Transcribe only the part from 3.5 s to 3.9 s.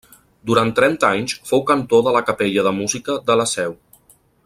Seu.